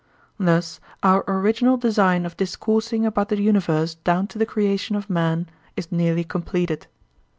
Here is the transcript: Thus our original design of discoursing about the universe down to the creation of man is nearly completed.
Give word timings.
Thus 0.39 0.79
our 1.03 1.23
original 1.27 1.77
design 1.77 2.25
of 2.25 2.35
discoursing 2.35 3.05
about 3.05 3.29
the 3.29 3.39
universe 3.39 3.93
down 3.93 4.25
to 4.29 4.39
the 4.39 4.47
creation 4.47 4.95
of 4.95 5.11
man 5.11 5.47
is 5.75 5.91
nearly 5.91 6.23
completed. 6.23 6.87